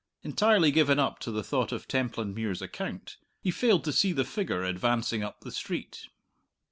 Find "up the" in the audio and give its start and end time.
5.21-5.51